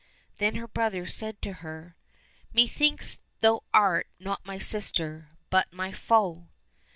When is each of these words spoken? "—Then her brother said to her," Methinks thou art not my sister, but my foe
"—Then 0.39 0.55
her 0.55 0.67
brother 0.67 1.05
said 1.05 1.43
to 1.43 1.53
her," 1.61 1.95
Methinks 2.55 3.19
thou 3.41 3.61
art 3.71 4.07
not 4.19 4.43
my 4.43 4.57
sister, 4.57 5.29
but 5.51 5.71
my 5.71 5.91
foe 5.91 6.47